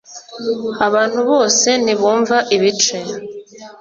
[0.87, 2.97] abantu bose ntibumva ibice